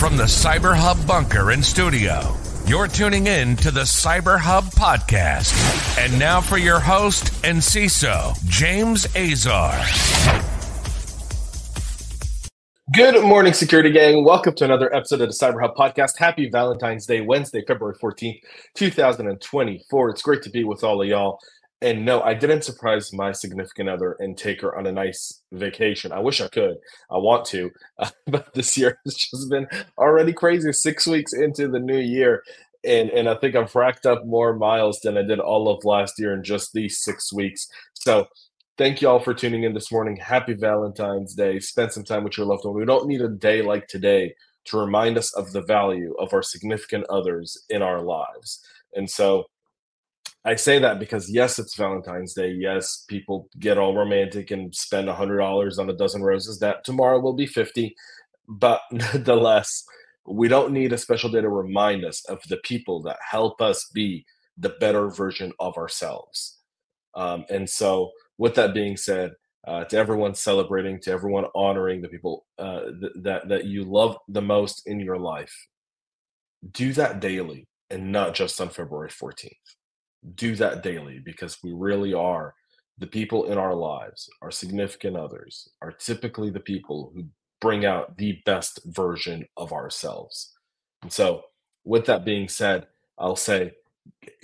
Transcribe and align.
From 0.00 0.16
the 0.16 0.24
Cyber 0.24 0.74
Hub 0.74 1.06
bunker 1.06 1.50
in 1.50 1.62
studio, 1.62 2.34
you're 2.66 2.88
tuning 2.88 3.26
in 3.26 3.54
to 3.56 3.70
the 3.70 3.82
Cyber 3.82 4.38
Hub 4.38 4.64
podcast. 4.64 5.52
And 6.02 6.18
now 6.18 6.40
for 6.40 6.56
your 6.56 6.80
host 6.80 7.28
and 7.44 7.58
CISO, 7.58 8.34
James 8.46 9.04
Azar. 9.14 9.78
Good 12.94 13.22
morning, 13.22 13.52
security 13.52 13.90
gang. 13.90 14.24
Welcome 14.24 14.54
to 14.54 14.64
another 14.64 14.90
episode 14.94 15.20
of 15.20 15.28
the 15.28 15.34
Cyber 15.34 15.60
Hub 15.60 15.76
podcast. 15.76 16.16
Happy 16.16 16.48
Valentine's 16.48 17.04
Day, 17.04 17.20
Wednesday, 17.20 17.62
February 17.66 17.94
14th, 18.02 18.40
2024. 18.76 20.08
It's 20.08 20.22
great 20.22 20.40
to 20.40 20.50
be 20.50 20.64
with 20.64 20.82
all 20.82 21.02
of 21.02 21.08
y'all. 21.08 21.40
And 21.82 22.04
no, 22.04 22.20
I 22.20 22.34
didn't 22.34 22.64
surprise 22.64 23.12
my 23.12 23.32
significant 23.32 23.88
other 23.88 24.16
and 24.18 24.36
take 24.36 24.60
her 24.60 24.76
on 24.76 24.86
a 24.86 24.92
nice 24.92 25.42
vacation. 25.52 26.12
I 26.12 26.18
wish 26.18 26.40
I 26.40 26.48
could. 26.48 26.76
I 27.10 27.16
want 27.16 27.46
to. 27.46 27.70
Uh, 27.98 28.10
but 28.26 28.52
this 28.54 28.76
year 28.76 28.98
has 29.04 29.14
just 29.14 29.48
been 29.48 29.66
already 29.96 30.32
crazy. 30.32 30.72
Six 30.72 31.06
weeks 31.06 31.32
into 31.32 31.68
the 31.68 31.80
new 31.80 31.98
year. 31.98 32.42
And, 32.84 33.10
and 33.10 33.28
I 33.28 33.34
think 33.34 33.56
I've 33.56 33.74
racked 33.74 34.06
up 34.06 34.26
more 34.26 34.54
miles 34.54 35.00
than 35.00 35.16
I 35.16 35.22
did 35.22 35.38
all 35.38 35.68
of 35.68 35.84
last 35.84 36.18
year 36.18 36.34
in 36.34 36.42
just 36.42 36.72
these 36.72 36.98
six 37.02 37.32
weeks. 37.32 37.66
So 37.94 38.26
thank 38.76 39.00
you 39.00 39.08
all 39.08 39.20
for 39.20 39.34
tuning 39.34 39.64
in 39.64 39.74
this 39.74 39.92
morning. 39.92 40.16
Happy 40.16 40.54
Valentine's 40.54 41.34
Day. 41.34 41.60
Spend 41.60 41.92
some 41.92 42.04
time 42.04 42.24
with 42.24 42.36
your 42.36 42.46
loved 42.46 42.64
one. 42.64 42.74
We 42.74 42.84
don't 42.84 43.06
need 43.06 43.20
a 43.22 43.28
day 43.28 43.62
like 43.62 43.86
today 43.86 44.34
to 44.66 44.78
remind 44.78 45.16
us 45.16 45.34
of 45.34 45.52
the 45.52 45.62
value 45.62 46.14
of 46.18 46.32
our 46.32 46.42
significant 46.42 47.06
others 47.08 47.64
in 47.70 47.82
our 47.82 48.02
lives. 48.02 48.64
And 48.94 49.08
so 49.08 49.46
I 50.44 50.54
say 50.54 50.78
that 50.78 50.98
because 50.98 51.30
yes, 51.30 51.58
it's 51.58 51.76
Valentine's 51.76 52.34
Day. 52.34 52.50
Yes, 52.52 53.04
people 53.08 53.48
get 53.58 53.78
all 53.78 53.94
romantic 53.96 54.50
and 54.50 54.74
spend 54.74 55.08
a 55.08 55.14
hundred 55.14 55.38
dollars 55.38 55.78
on 55.78 55.90
a 55.90 55.94
dozen 55.96 56.22
roses. 56.22 56.58
That 56.60 56.84
tomorrow 56.84 57.20
will 57.20 57.34
be 57.34 57.46
fifty, 57.46 57.94
but 58.48 58.80
nonetheless, 58.92 59.84
we 60.26 60.48
don't 60.48 60.72
need 60.72 60.92
a 60.92 60.98
special 60.98 61.30
day 61.30 61.42
to 61.42 61.48
remind 61.48 62.04
us 62.04 62.24
of 62.28 62.40
the 62.48 62.56
people 62.58 63.02
that 63.02 63.18
help 63.30 63.60
us 63.60 63.90
be 63.92 64.24
the 64.56 64.70
better 64.80 65.10
version 65.10 65.52
of 65.60 65.76
ourselves. 65.76 66.58
Um, 67.14 67.44
and 67.50 67.68
so, 67.68 68.10
with 68.38 68.54
that 68.54 68.74
being 68.74 68.96
said, 68.96 69.32
uh, 69.66 69.84
to 69.84 69.96
everyone 69.98 70.34
celebrating, 70.34 71.00
to 71.02 71.12
everyone 71.12 71.46
honoring 71.54 72.00
the 72.02 72.08
people 72.08 72.46
uh, 72.58 72.82
th- 73.00 73.12
that 73.16 73.48
that 73.50 73.66
you 73.66 73.84
love 73.84 74.16
the 74.28 74.42
most 74.42 74.86
in 74.86 75.00
your 75.00 75.18
life, 75.18 75.54
do 76.72 76.94
that 76.94 77.20
daily 77.20 77.66
and 77.90 78.10
not 78.12 78.34
just 78.34 78.60
on 78.60 78.70
February 78.70 79.10
fourteenth 79.10 79.76
do 80.34 80.54
that 80.56 80.82
daily 80.82 81.20
because 81.24 81.58
we 81.62 81.72
really 81.72 82.14
are 82.14 82.54
the 82.98 83.06
people 83.06 83.50
in 83.50 83.58
our 83.58 83.74
lives, 83.74 84.28
our 84.42 84.50
significant 84.50 85.16
others, 85.16 85.68
are 85.80 85.92
typically 85.92 86.50
the 86.50 86.60
people 86.60 87.10
who 87.14 87.24
bring 87.60 87.84
out 87.84 88.16
the 88.18 88.40
best 88.44 88.80
version 88.84 89.44
of 89.56 89.72
ourselves. 89.72 90.52
And 91.02 91.12
so, 91.12 91.42
with 91.84 92.06
that 92.06 92.24
being 92.24 92.48
said, 92.48 92.86
I'll 93.18 93.36
say, 93.36 93.72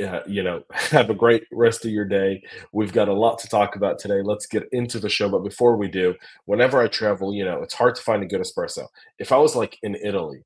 uh, 0.05 0.21
you 0.27 0.43
know, 0.43 0.63
have 0.73 1.11
a 1.11 1.15
great 1.15 1.45
rest 1.53 1.85
of 1.85 1.91
your 1.91 2.05
day. 2.05 2.43
We've 2.73 2.93
got 2.93 3.09
a 3.09 3.15
lot 3.15 3.39
to 3.41 3.49
talk 3.49 3.77
about 3.77 3.99
today. 3.99 4.23
Let's 4.23 4.47
get 4.47 4.65
into 4.73 4.99
the 4.99 5.09
show. 5.09 5.29
But 5.29 5.45
before 5.45 5.77
we 5.77 5.89
do, 5.89 6.15
whenever 6.47 6.81
I 6.81 6.89
travel, 6.89 7.35
you 7.35 7.45
know, 7.45 7.63
it's 7.63 7.75
hard 7.75 7.95
to 7.97 8.03
find 8.03 8.23
a 8.23 8.27
good 8.27 8.41
espresso. 8.41 8.87
If 9.19 9.33
I 9.33 9.39
was 9.39 9.55
like 9.55 9.79
in 9.83 9.97
Italy 9.97 10.45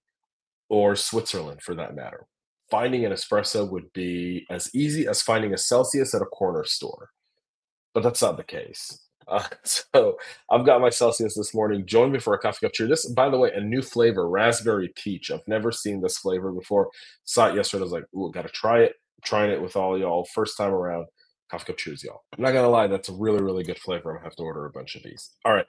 or 0.68 0.96
Switzerland 0.96 1.62
for 1.62 1.74
that 1.76 1.94
matter, 1.94 2.26
finding 2.70 3.04
an 3.04 3.12
espresso 3.12 3.68
would 3.68 3.92
be 3.92 4.46
as 4.50 4.74
easy 4.74 5.06
as 5.06 5.22
finding 5.22 5.52
a 5.52 5.58
Celsius 5.58 6.14
at 6.14 6.22
a 6.22 6.26
corner 6.26 6.64
store. 6.64 7.10
But 7.94 8.02
that's 8.02 8.22
not 8.22 8.36
the 8.36 8.44
case. 8.44 9.06
Uh, 9.26 9.44
so 9.64 10.16
I've 10.50 10.66
got 10.66 10.80
my 10.80 10.90
Celsius 10.90 11.34
this 11.34 11.54
morning. 11.54 11.86
Join 11.86 12.12
me 12.12 12.18
for 12.18 12.34
a 12.34 12.38
coffee 12.38 12.66
cup 12.66 12.72
cheer. 12.72 12.88
This, 12.88 13.06
by 13.06 13.28
the 13.28 13.38
way, 13.38 13.50
a 13.54 13.60
new 13.60 13.82
flavor, 13.82 14.28
raspberry 14.28 14.92
peach. 14.96 15.30
I've 15.30 15.46
never 15.46 15.72
seen 15.72 16.00
this 16.00 16.18
flavor 16.18 16.52
before. 16.52 16.90
Saw 17.24 17.48
it 17.48 17.56
yesterday. 17.56 17.82
I 17.82 17.84
was 17.84 17.92
like, 17.92 18.04
ooh, 18.14 18.30
got 18.32 18.42
to 18.42 18.48
try 18.48 18.80
it. 18.80 18.94
Trying 19.24 19.50
it 19.50 19.60
with 19.60 19.76
all 19.76 19.98
y'all. 19.98 20.26
First 20.34 20.56
time 20.56 20.72
around. 20.72 21.06
Coffee 21.50 21.66
cup 21.66 21.76
cheers, 21.78 22.04
y'all. 22.04 22.22
I'm 22.36 22.42
not 22.42 22.52
to 22.52 22.68
lie. 22.68 22.86
That's 22.86 23.08
a 23.08 23.12
really, 23.12 23.42
really 23.42 23.64
good 23.64 23.78
flavor. 23.78 24.12
I'm 24.12 24.18
to 24.18 24.24
have 24.24 24.36
to 24.36 24.42
order 24.42 24.66
a 24.66 24.70
bunch 24.70 24.94
of 24.94 25.02
these. 25.02 25.30
All 25.44 25.52
right. 25.52 25.66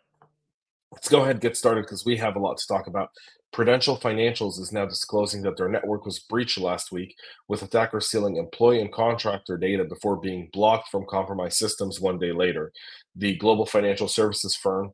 Let's 0.91 1.07
go 1.07 1.21
ahead 1.21 1.31
and 1.31 1.41
get 1.41 1.55
started 1.55 1.83
because 1.83 2.05
we 2.05 2.17
have 2.17 2.35
a 2.35 2.39
lot 2.39 2.57
to 2.57 2.67
talk 2.67 2.87
about. 2.87 3.09
Prudential 3.53 3.97
Financials 3.97 4.59
is 4.59 4.71
now 4.71 4.85
disclosing 4.85 5.41
that 5.43 5.57
their 5.57 5.69
network 5.69 6.05
was 6.05 6.19
breached 6.19 6.57
last 6.57 6.91
week, 6.91 7.15
with 7.47 7.63
attackers 7.63 8.07
stealing 8.07 8.37
employee 8.37 8.81
and 8.81 8.91
contractor 8.91 9.57
data 9.57 9.83
before 9.83 10.17
being 10.17 10.49
blocked 10.53 10.89
from 10.89 11.05
compromised 11.09 11.57
systems 11.57 11.99
one 11.99 12.17
day 12.17 12.31
later. 12.31 12.71
The 13.15 13.35
global 13.37 13.65
financial 13.65 14.07
services 14.07 14.55
firm 14.55 14.91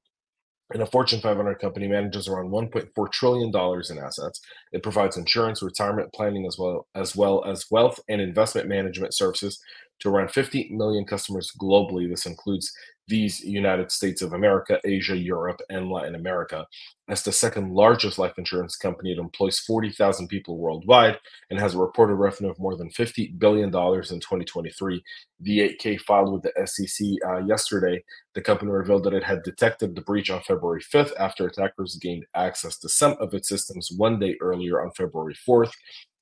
and 0.73 0.81
a 0.81 0.85
Fortune 0.85 1.21
500 1.21 1.59
company 1.59 1.87
manages 1.87 2.27
around 2.27 2.49
1.4 2.49 3.11
trillion 3.11 3.51
dollars 3.51 3.89
in 3.89 3.97
assets. 3.99 4.41
It 4.71 4.83
provides 4.83 5.17
insurance, 5.17 5.61
retirement 5.61 6.11
planning, 6.13 6.45
as 6.45 6.57
well 6.57 6.87
as 6.95 7.15
well 7.15 7.45
as 7.45 7.65
wealth 7.71 7.99
and 8.09 8.19
investment 8.19 8.67
management 8.67 9.13
services 9.13 9.59
to 9.99 10.09
around 10.09 10.31
50 10.31 10.69
million 10.71 11.05
customers 11.05 11.51
globally. 11.59 12.09
This 12.09 12.25
includes 12.25 12.71
these 13.07 13.39
United 13.39 13.91
States 13.91 14.21
of 14.21 14.33
America, 14.33 14.79
Asia, 14.83 15.17
Europe, 15.17 15.61
and 15.69 15.89
Latin 15.89 16.15
America. 16.15 16.65
As 17.09 17.23
the 17.23 17.31
second 17.31 17.71
largest 17.71 18.19
life 18.19 18.33
insurance 18.37 18.75
company, 18.75 19.13
it 19.13 19.17
employs 19.17 19.59
40,000 19.59 20.27
people 20.27 20.57
worldwide 20.57 21.17
and 21.49 21.59
has 21.59 21.73
a 21.73 21.77
reported 21.77 22.15
revenue 22.15 22.51
of 22.51 22.59
more 22.59 22.75
than 22.75 22.89
$50 22.89 23.39
billion 23.39 23.67
in 23.67 23.71
2023. 23.71 25.03
The 25.39 25.59
8K 25.81 26.01
filed 26.01 26.33
with 26.33 26.43
the 26.43 26.67
SEC 26.67 27.07
uh, 27.25 27.37
yesterday, 27.45 28.03
the 28.35 28.41
company 28.41 28.71
revealed 28.71 29.05
that 29.05 29.13
it 29.13 29.23
had 29.23 29.43
detected 29.43 29.95
the 29.95 30.01
breach 30.01 30.29
on 30.29 30.41
February 30.41 30.81
5th 30.81 31.11
after 31.17 31.47
attackers 31.47 31.95
gained 31.95 32.25
access 32.35 32.77
to 32.79 32.89
some 32.89 33.15
of 33.21 33.33
its 33.33 33.47
systems 33.47 33.89
one 33.95 34.19
day 34.19 34.35
earlier 34.41 34.81
on 34.81 34.91
February 34.91 35.35
4th. 35.47 35.71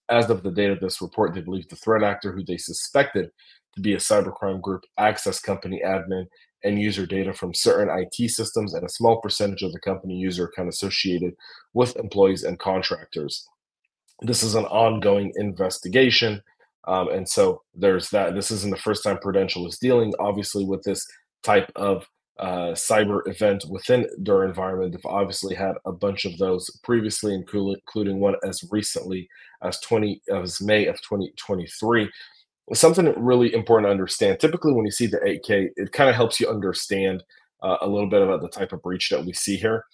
As 0.07 0.29
of 0.29 0.43
the 0.43 0.51
date 0.51 0.69
of 0.69 0.79
this 0.79 1.01
report, 1.01 1.33
they 1.33 1.41
believe 1.41 1.67
the 1.67 1.75
threat 1.75 2.03
actor 2.03 2.31
who 2.31 2.43
they 2.43 2.57
suspected 2.57 3.31
to 3.75 3.81
be 3.81 3.93
a 3.93 3.97
cybercrime 3.97 4.61
group 4.61 4.83
access 4.97 5.39
company 5.39 5.81
admin 5.85 6.25
and 6.65 6.79
user 6.79 7.05
data 7.05 7.33
from 7.33 7.53
certain 7.53 7.89
IT 7.97 8.29
systems 8.29 8.73
and 8.73 8.85
a 8.85 8.89
small 8.89 9.21
percentage 9.21 9.61
of 9.61 9.71
the 9.71 9.79
company 9.79 10.15
user 10.15 10.45
account 10.45 10.69
associated 10.69 11.33
with 11.73 11.95
employees 11.95 12.43
and 12.43 12.59
contractors. 12.59 13.47
This 14.21 14.43
is 14.43 14.55
an 14.55 14.65
ongoing 14.65 15.31
investigation. 15.35 16.41
Um, 16.87 17.09
and 17.09 17.27
so 17.27 17.61
there's 17.73 18.09
that. 18.09 18.35
This 18.35 18.51
isn't 18.51 18.71
the 18.71 18.77
first 18.77 19.03
time 19.03 19.17
Prudential 19.17 19.67
is 19.67 19.79
dealing, 19.79 20.13
obviously, 20.19 20.65
with 20.65 20.83
this 20.83 21.05
type 21.43 21.71
of 21.75 22.07
uh, 22.39 22.71
cyber 22.73 23.21
event 23.27 23.65
within 23.69 24.07
their 24.17 24.43
environment. 24.43 24.91
They've 24.91 25.05
obviously 25.05 25.55
had 25.55 25.75
a 25.85 25.91
bunch 25.91 26.25
of 26.25 26.37
those 26.37 26.69
previously, 26.83 27.33
including 27.33 28.19
one 28.19 28.35
as 28.43 28.63
recently 28.71 29.27
as 29.63 29.79
20 29.79 30.21
as 30.33 30.61
May 30.61 30.85
of 30.87 30.95
2023 31.01 32.09
something 32.73 33.13
really 33.17 33.53
important 33.53 33.87
to 33.87 33.91
understand. 33.91 34.39
Typically, 34.39 34.73
when 34.73 34.85
you 34.85 34.91
see 34.91 35.07
the 35.07 35.17
8K, 35.17 35.69
it 35.75 35.91
kind 35.91 36.09
of 36.09 36.15
helps 36.15 36.39
you 36.39 36.49
understand 36.49 37.23
uh, 37.61 37.77
a 37.81 37.87
little 37.87 38.09
bit 38.09 38.21
about 38.21 38.41
the 38.41 38.49
type 38.49 38.73
of 38.73 38.81
breach 38.81 39.09
that 39.09 39.23
we 39.23 39.33
see 39.33 39.55
here. 39.55 39.85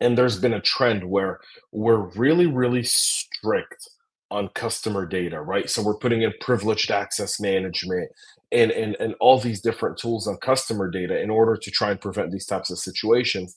And 0.00 0.16
there's 0.16 0.38
been 0.38 0.54
a 0.54 0.60
trend 0.60 1.08
where 1.08 1.40
we're 1.72 2.08
really, 2.16 2.46
really 2.46 2.82
strict 2.84 3.88
on 4.30 4.48
customer 4.50 5.06
data, 5.06 5.40
right? 5.40 5.70
So 5.70 5.82
we're 5.82 5.96
putting 5.96 6.22
in 6.22 6.32
privileged 6.40 6.90
access 6.90 7.40
management 7.40 8.10
and, 8.52 8.70
and, 8.70 8.96
and 9.00 9.14
all 9.20 9.38
these 9.38 9.60
different 9.60 9.96
tools 9.96 10.26
on 10.26 10.36
customer 10.38 10.90
data 10.90 11.20
in 11.20 11.30
order 11.30 11.56
to 11.56 11.70
try 11.70 11.90
and 11.90 12.00
prevent 12.00 12.30
these 12.30 12.46
types 12.46 12.70
of 12.70 12.78
situations. 12.78 13.56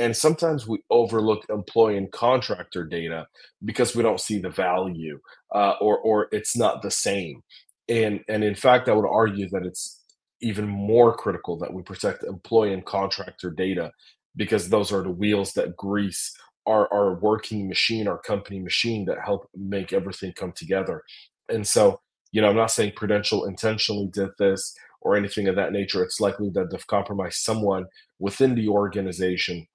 And 0.00 0.16
sometimes 0.16 0.66
we 0.66 0.78
overlook 0.88 1.44
employee 1.50 1.98
and 1.98 2.10
contractor 2.10 2.84
data 2.86 3.26
because 3.62 3.94
we 3.94 4.02
don't 4.02 4.18
see 4.18 4.38
the 4.38 4.48
value 4.48 5.20
uh, 5.54 5.74
or, 5.78 5.98
or 5.98 6.28
it's 6.32 6.56
not 6.56 6.80
the 6.80 6.90
same. 6.90 7.42
And, 7.86 8.20
and 8.26 8.42
in 8.42 8.54
fact, 8.54 8.88
I 8.88 8.94
would 8.94 9.06
argue 9.06 9.48
that 9.50 9.66
it's 9.66 10.00
even 10.40 10.66
more 10.66 11.14
critical 11.14 11.58
that 11.58 11.74
we 11.74 11.82
protect 11.82 12.24
employee 12.24 12.72
and 12.72 12.84
contractor 12.84 13.50
data 13.50 13.92
because 14.36 14.70
those 14.70 14.90
are 14.90 15.02
the 15.02 15.10
wheels 15.10 15.52
that 15.52 15.76
grease 15.76 16.34
our, 16.66 16.90
our 16.92 17.14
working 17.14 17.68
machine, 17.68 18.08
our 18.08 18.18
company 18.18 18.58
machine 18.58 19.04
that 19.04 19.18
help 19.22 19.50
make 19.54 19.92
everything 19.92 20.32
come 20.32 20.52
together. 20.52 21.02
And 21.50 21.66
so, 21.66 22.00
you 22.32 22.40
know, 22.40 22.48
I'm 22.48 22.56
not 22.56 22.70
saying 22.70 22.92
Prudential 22.96 23.44
intentionally 23.44 24.08
did 24.10 24.30
this 24.38 24.74
or 25.02 25.14
anything 25.14 25.46
of 25.48 25.56
that 25.56 25.72
nature. 25.72 26.02
It's 26.02 26.20
likely 26.20 26.48
that 26.54 26.70
they've 26.70 26.86
compromised 26.86 27.38
someone 27.42 27.84
within 28.18 28.54
the 28.54 28.68
organization 28.68 29.66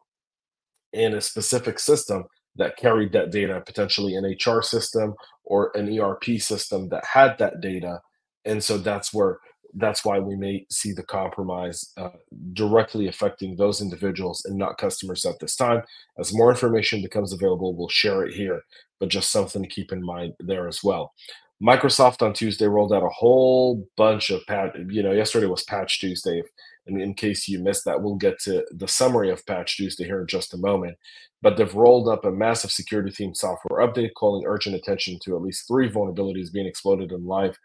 in 0.96 1.14
a 1.14 1.22
specific 1.22 1.78
system 1.80 2.26
that 2.56 2.78
carried 2.78 3.12
that 3.12 3.32
data, 3.32 3.62
potentially 3.66 4.16
an 4.16 4.26
HR 4.26 4.62
system 4.62 5.14
or 5.44 5.72
an 5.76 6.00
ERP 6.00 6.40
system 6.40 6.90
that 6.90 7.04
had 7.06 7.38
that 7.38 7.62
data. 7.62 8.00
And 8.46 8.64
so 8.64 8.78
that's 8.78 9.14
where 9.14 9.40
that's 9.78 10.06
why 10.06 10.20
we 10.20 10.38
may 10.38 10.66
see 10.72 10.94
the 10.94 11.04
compromise 11.04 11.92
uh, 11.98 12.12
directly 12.54 13.08
affecting 13.10 13.56
those 13.56 13.82
individuals 13.82 14.46
and 14.46 14.58
not 14.58 14.78
customers 14.78 15.26
at 15.26 15.38
this 15.40 15.58
time. 15.58 15.82
As 16.18 16.34
more 16.34 16.50
information 16.50 17.02
becomes 17.02 17.34
available, 17.34 17.76
we'll 17.76 17.90
share 17.90 18.24
it 18.24 18.34
here, 18.34 18.62
but 19.02 19.10
just 19.10 19.32
something 19.32 19.62
to 19.62 19.68
keep 19.68 19.92
in 19.92 20.02
mind 20.02 20.34
there 20.40 20.70
as 20.70 20.82
well. 20.82 21.14
Microsoft 21.62 22.22
on 22.22 22.34
Tuesday 22.34 22.68
rolled 22.68 22.94
out 22.94 23.04
a 23.04 23.10
whole 23.10 23.86
bunch 23.98 24.30
of 24.30 24.46
patch. 24.48 24.76
You 24.90 25.04
know, 25.04 25.12
yesterday 25.12 25.48
was 25.48 25.64
Patch 25.64 26.00
Tuesday. 26.00 26.40
If 26.40 26.46
And 26.88 27.02
in 27.02 27.14
case 27.14 27.48
you 27.48 27.60
missed 27.60 27.86
that, 27.86 28.02
we'll 28.02 28.16
get 28.16 28.40
to 28.42 28.66
the 28.72 28.88
summary 28.88 29.32
of 29.32 29.46
Patch 29.46 29.78
Tuesday 29.78 30.06
here 30.06 30.22
in 30.22 30.28
just 30.28 30.54
a 30.54 30.58
moment. 30.58 30.98
But 31.42 31.58
they've 31.58 31.74
rolled 31.74 32.08
up 32.08 32.26
a 32.26 32.32
massive 32.32 32.72
security 32.72 33.12
themed 33.12 33.38
software 33.38 33.88
update 33.88 34.12
calling 34.16 34.46
urgent 34.46 34.76
attention 34.76 35.20
to 35.24 35.36
at 35.36 35.42
least 35.42 35.68
three 35.68 35.90
vulnerabilities 35.90 36.52
being 36.52 36.68
exploited 36.68 37.12
in 37.12 37.26
live 37.26 37.58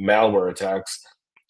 malware 0.00 0.50
attacks 0.50 1.04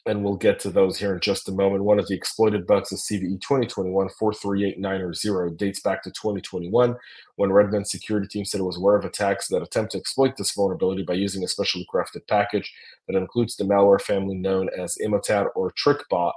and 0.08 0.24
we'll 0.24 0.36
get 0.36 0.58
to 0.60 0.70
those 0.70 0.98
here 0.98 1.12
in 1.12 1.20
just 1.20 1.48
a 1.48 1.52
moment. 1.52 1.84
One 1.84 1.98
of 1.98 2.08
the 2.08 2.14
exploited 2.14 2.66
bugs 2.66 2.90
is 2.92 3.06
CVE 3.10 3.40
2021 3.42 4.08
4389 4.18 5.56
dates 5.56 5.80
back 5.80 6.02
to 6.02 6.10
2021 6.10 6.96
when 7.36 7.52
Redmond 7.52 7.86
security 7.86 8.26
team 8.26 8.44
said 8.44 8.60
it 8.60 8.64
was 8.64 8.78
aware 8.78 8.96
of 8.96 9.04
attacks 9.04 9.48
that 9.48 9.62
attempt 9.62 9.92
to 9.92 9.98
exploit 9.98 10.36
this 10.36 10.52
vulnerability 10.54 11.02
by 11.02 11.12
using 11.14 11.44
a 11.44 11.48
specially 11.48 11.86
crafted 11.92 12.26
package 12.28 12.72
that 13.06 13.18
includes 13.18 13.56
the 13.56 13.64
malware 13.64 14.00
family 14.00 14.34
known 14.34 14.70
as 14.78 14.96
Emotet 15.04 15.48
or 15.54 15.72
TrickBot. 15.72 16.32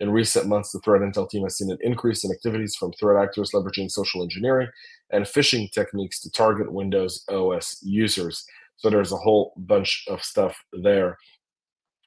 In 0.00 0.10
recent 0.10 0.46
months, 0.46 0.72
the 0.72 0.80
threat 0.80 1.02
intel 1.02 1.28
team 1.28 1.42
has 1.42 1.56
seen 1.56 1.70
an 1.70 1.78
increase 1.80 2.24
in 2.24 2.30
activities 2.30 2.76
from 2.76 2.92
threat 2.92 3.22
actors 3.22 3.50
leveraging 3.52 3.90
social 3.90 4.22
engineering 4.22 4.68
and 5.10 5.24
phishing 5.24 5.70
techniques 5.72 6.20
to 6.20 6.30
target 6.30 6.72
Windows 6.72 7.24
OS 7.28 7.78
users. 7.82 8.44
So 8.76 8.90
there's 8.90 9.12
a 9.12 9.16
whole 9.16 9.54
bunch 9.56 10.04
of 10.08 10.22
stuff 10.22 10.56
there 10.72 11.18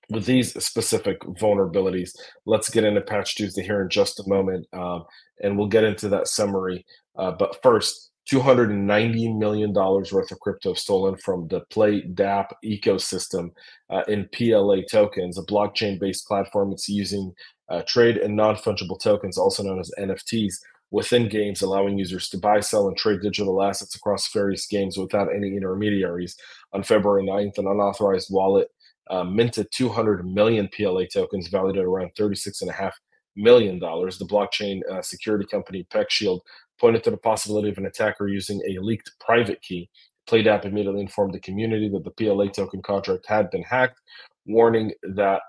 with 0.09 0.25
these 0.25 0.53
specific 0.63 1.19
vulnerabilities. 1.21 2.11
Let's 2.45 2.69
get 2.69 2.83
into 2.83 3.01
Patch 3.01 3.35
Tuesday 3.35 3.63
here 3.63 3.81
in 3.81 3.89
just 3.89 4.19
a 4.19 4.27
moment, 4.27 4.67
um, 4.73 5.05
and 5.41 5.57
we'll 5.57 5.67
get 5.67 5.83
into 5.83 6.09
that 6.09 6.27
summary. 6.27 6.85
Uh, 7.17 7.31
but 7.31 7.57
first, 7.63 8.10
$290 8.29 9.37
million 9.37 9.73
worth 9.73 10.31
of 10.31 10.39
crypto 10.39 10.73
stolen 10.73 11.15
from 11.17 11.47
the 11.47 11.61
Play 11.71 12.01
DApp 12.01 12.47
ecosystem 12.63 13.49
uh, 13.89 14.03
in 14.07 14.29
PLA 14.33 14.81
tokens, 14.89 15.37
a 15.37 15.43
blockchain 15.43 15.99
based 15.99 16.27
platform 16.27 16.69
that's 16.69 16.87
using 16.87 17.33
uh, 17.69 17.81
trade 17.87 18.17
and 18.17 18.35
non 18.35 18.55
fungible 18.55 18.99
tokens, 18.99 19.37
also 19.37 19.63
known 19.63 19.79
as 19.79 19.91
NFTs, 19.97 20.55
within 20.91 21.29
games, 21.29 21.61
allowing 21.61 21.97
users 21.97 22.29
to 22.29 22.37
buy, 22.37 22.59
sell, 22.59 22.87
and 22.87 22.97
trade 22.97 23.21
digital 23.21 23.63
assets 23.63 23.95
across 23.95 24.31
various 24.31 24.67
games 24.67 24.97
without 24.97 25.33
any 25.33 25.55
intermediaries. 25.55 26.35
On 26.73 26.83
February 26.83 27.23
9th, 27.23 27.57
an 27.57 27.67
unauthorized 27.67 28.27
wallet 28.29 28.67
uh, 29.09 29.23
minted 29.23 29.67
200 29.71 30.25
million 30.25 30.69
PLA 30.75 31.05
tokens 31.11 31.47
valued 31.47 31.77
at 31.77 31.85
around 31.85 32.11
$36.5 32.19 32.91
million. 33.35 33.79
The 33.79 34.27
blockchain 34.29 34.81
uh, 34.91 35.01
security 35.01 35.45
company 35.45 35.87
PeckShield 35.91 36.41
pointed 36.81 37.03
to 37.03 37.11
the 37.11 37.17
possibility 37.17 37.69
of 37.69 37.77
an 37.77 37.85
attacker 37.85 38.27
using 38.27 38.59
a 38.67 38.81
leaked 38.81 39.11
private 39.19 39.61
key. 39.61 39.87
PlayDApp 40.27 40.65
immediately 40.65 41.01
informed 41.01 41.33
the 41.33 41.39
community 41.39 41.87
that 41.89 42.03
the 42.03 42.11
PLA 42.11 42.47
token 42.47 42.81
contract 42.81 43.25
had 43.27 43.51
been 43.51 43.63
hacked, 43.63 43.99
warning 44.45 44.91
that 45.03 45.41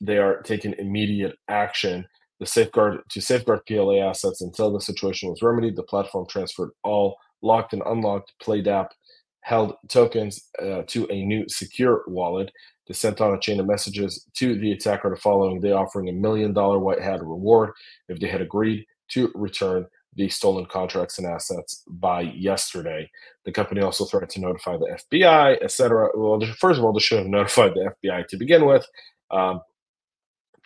they 0.00 0.18
are 0.18 0.42
taking 0.42 0.74
immediate 0.78 1.36
action. 1.48 2.04
The 2.40 2.46
safeguard 2.46 3.00
to 3.10 3.20
safeguard 3.20 3.60
PLA 3.66 4.00
assets 4.00 4.40
until 4.42 4.72
the 4.72 4.80
situation 4.80 5.30
was 5.30 5.42
remedied. 5.42 5.76
The 5.76 5.84
platform 5.84 6.26
transferred 6.28 6.70
all 6.82 7.16
locked 7.42 7.72
and 7.72 7.82
unlocked 7.86 8.32
PlayDApp 8.42 8.88
held 9.42 9.74
tokens 9.88 10.50
uh, 10.60 10.82
to 10.88 11.06
a 11.10 11.24
new 11.24 11.44
secure 11.48 12.02
wallet 12.08 12.50
to 12.86 12.94
send 12.94 13.20
on 13.20 13.34
a 13.34 13.40
chain 13.40 13.60
of 13.60 13.66
messages 13.66 14.26
to 14.34 14.58
the 14.58 14.72
attacker 14.72 15.10
the 15.10 15.16
following 15.16 15.60
day, 15.60 15.72
offering 15.72 16.08
a 16.08 16.12
million 16.12 16.52
dollar 16.52 16.78
white 16.78 17.00
hat 17.00 17.20
reward 17.20 17.70
if 18.08 18.18
they 18.18 18.28
had 18.28 18.40
agreed 18.40 18.84
to 19.10 19.30
return 19.34 19.86
the 20.16 20.28
stolen 20.28 20.66
contracts 20.66 21.18
and 21.18 21.26
assets 21.26 21.82
by 21.88 22.22
yesterday. 22.22 23.10
The 23.44 23.52
company 23.52 23.80
also 23.80 24.04
threatened 24.04 24.30
to 24.32 24.40
notify 24.40 24.76
the 24.76 24.98
FBI, 25.12 25.62
etc. 25.62 26.08
Well, 26.14 26.40
first 26.58 26.78
of 26.78 26.84
all, 26.84 26.92
they 26.92 27.00
should 27.00 27.18
have 27.18 27.26
notified 27.26 27.74
the 27.74 27.92
FBI 28.04 28.26
to 28.28 28.36
begin 28.36 28.66
with. 28.66 28.86
Um, 29.30 29.60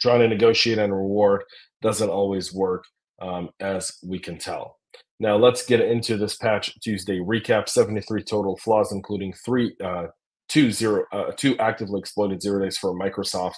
trying 0.01 0.21
to 0.21 0.29
negotiate 0.29 0.79
and 0.79 0.93
reward 0.93 1.43
doesn't 1.83 2.11
always 2.11 2.53
work, 2.53 2.85
um, 3.21 3.51
as 3.61 3.99
we 4.05 4.19
can 4.19 4.39
tell. 4.39 4.79
Now 5.21 5.37
let's 5.37 5.67
get 5.67 5.81
into 5.81 6.17
this 6.17 6.37
patch 6.37 6.79
Tuesday 6.81 7.19
recap. 7.19 7.69
73 7.69 8.23
total 8.23 8.57
flaws, 8.59 8.93
including 8.93 9.33
three 9.33 9.75
uh, 9.83 10.07
two 10.49 10.71
zero 10.71 11.05
uh, 11.13 11.33
two 11.37 11.57
actively 11.59 11.99
exploited 11.99 12.41
zero 12.41 12.63
days 12.63 12.79
for 12.79 12.95
Microsoft. 12.99 13.57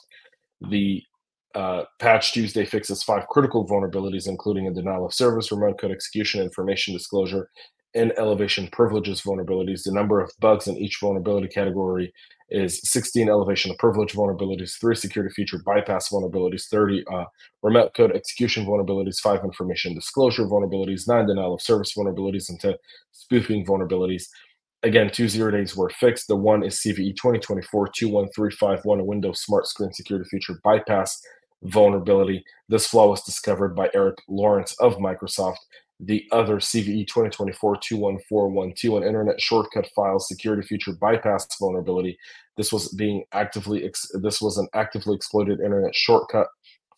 The 0.70 1.02
uh, 1.54 1.82
patch 1.98 2.32
Tuesday 2.32 2.64
fixes 2.64 3.02
five 3.02 3.26
critical 3.28 3.66
vulnerabilities, 3.66 4.28
including 4.28 4.66
a 4.68 4.72
denial 4.72 5.06
of 5.06 5.14
service, 5.14 5.50
remote 5.50 5.80
code 5.80 5.90
execution, 5.90 6.42
information 6.42 6.94
disclosure, 6.94 7.50
and 7.94 8.12
elevation 8.18 8.68
privileges 8.68 9.22
vulnerabilities. 9.22 9.82
The 9.82 9.92
number 9.92 10.20
of 10.20 10.30
bugs 10.40 10.68
in 10.68 10.76
each 10.76 10.98
vulnerability 11.00 11.48
category 11.48 12.12
is 12.50 12.80
16 12.88 13.28
elevation 13.28 13.70
of 13.70 13.78
privilege 13.78 14.12
vulnerabilities, 14.12 14.78
three 14.78 14.94
security 14.94 15.32
feature 15.32 15.60
bypass 15.64 16.10
vulnerabilities, 16.10 16.68
30 16.68 17.04
uh, 17.12 17.24
remote 17.62 17.94
code 17.94 18.12
execution 18.12 18.66
vulnerabilities, 18.66 19.18
five 19.20 19.44
information 19.44 19.94
disclosure 19.94 20.44
vulnerabilities, 20.44 21.08
nine 21.08 21.26
denial 21.26 21.54
of 21.54 21.62
service 21.62 21.94
vulnerabilities, 21.96 22.48
and 22.48 22.60
10 22.60 22.74
spoofing 23.12 23.64
vulnerabilities. 23.64 24.24
Again, 24.82 25.10
two 25.12 25.28
zero 25.28 25.50
days 25.50 25.76
were 25.76 25.90
fixed. 25.90 26.26
The 26.26 26.36
one 26.36 26.62
is 26.64 26.76
CVE 26.76 27.14
2024-21351, 27.16 29.00
a 29.00 29.04
Windows 29.04 29.40
Smart 29.40 29.66
Screen 29.66 29.92
Security 29.92 30.26
Feature 30.28 30.58
bypass 30.64 31.20
vulnerability. 31.64 32.44
This 32.68 32.86
flaw 32.86 33.08
was 33.08 33.22
discovered 33.22 33.74
by 33.74 33.90
Eric 33.94 34.18
Lawrence 34.28 34.74
of 34.80 34.96
Microsoft. 34.96 35.56
The 36.02 36.24
other 36.32 36.56
CVE 36.56 37.06
2024-21412, 37.08 38.96
an 38.96 39.02
Internet 39.02 39.40
Shortcut 39.40 39.86
File 39.94 40.18
Security 40.18 40.66
Feature 40.66 40.92
bypass 40.98 41.46
vulnerability. 41.58 42.16
This 42.56 42.72
was 42.72 42.88
being 42.94 43.24
actively 43.32 43.84
ex- 43.84 44.10
this 44.22 44.40
was 44.40 44.56
an 44.56 44.68
actively 44.74 45.14
exploited 45.14 45.60
Internet 45.60 45.94
Shortcut 45.94 46.46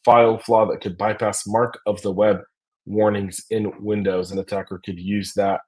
file 0.05 0.39
flaw 0.39 0.67
that 0.67 0.81
could 0.81 0.97
bypass 0.97 1.47
mark 1.47 1.81
of 1.87 2.01
the 2.03 2.13
web 2.13 2.39
warnings 2.87 3.45
in 3.51 3.73
Windows. 3.81 4.31
An 4.31 4.39
attacker 4.39 4.81
could 4.85 4.99
use 4.99 5.33
that 5.35 5.61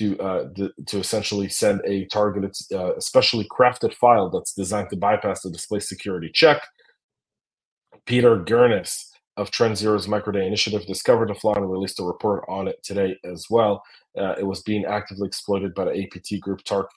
to 0.00 0.18
uh, 0.18 0.48
to 0.86 0.98
essentially 0.98 1.48
send 1.48 1.80
a 1.84 2.06
targeted, 2.06 2.52
uh, 2.74 2.98
specially 2.98 3.46
crafted 3.50 3.94
file 3.94 4.30
that's 4.30 4.54
designed 4.54 4.90
to 4.90 4.96
bypass 4.96 5.42
the 5.42 5.50
display 5.50 5.78
security 5.78 6.30
check. 6.32 6.62
Peter 8.06 8.38
Girnus 8.38 9.06
of 9.36 9.50
Trend 9.50 9.76
Zero's 9.76 10.06
Microday 10.06 10.46
Initiative 10.46 10.86
discovered 10.86 11.30
the 11.30 11.34
flaw 11.34 11.54
and 11.54 11.70
released 11.70 12.00
a 12.00 12.04
report 12.04 12.44
on 12.48 12.68
it 12.68 12.82
today 12.82 13.16
as 13.24 13.46
well. 13.48 13.82
Uh, 14.18 14.34
it 14.38 14.46
was 14.46 14.62
being 14.62 14.84
actively 14.84 15.26
exploited 15.26 15.74
by 15.74 15.84
the 15.84 16.02
APT 16.02 16.40
group 16.40 16.62
Dark, 16.64 16.90